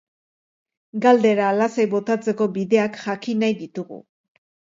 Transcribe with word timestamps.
Galdera 1.03 1.49
lasai 1.57 1.85
botatzeko 1.91 2.49
bideak 2.57 2.99
jakin 3.05 3.45
nahi 3.45 3.59
ditugu. 3.61 4.01